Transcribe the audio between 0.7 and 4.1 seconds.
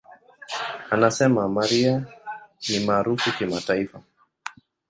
Anasema, "Mariah ni maarufu kimataifa.